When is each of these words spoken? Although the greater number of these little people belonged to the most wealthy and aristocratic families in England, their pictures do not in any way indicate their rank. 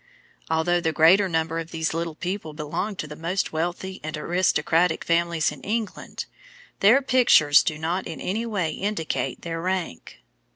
Although 0.49 0.81
the 0.81 0.91
greater 0.91 1.29
number 1.29 1.59
of 1.59 1.69
these 1.69 1.93
little 1.93 2.15
people 2.15 2.53
belonged 2.53 2.97
to 2.97 3.07
the 3.07 3.15
most 3.15 3.53
wealthy 3.53 4.01
and 4.03 4.17
aristocratic 4.17 5.03
families 5.05 5.51
in 5.51 5.61
England, 5.61 6.25
their 6.79 7.03
pictures 7.03 7.61
do 7.61 7.77
not 7.77 8.07
in 8.07 8.19
any 8.19 8.47
way 8.47 8.71
indicate 8.71 9.43
their 9.43 9.61
rank. 9.61 10.19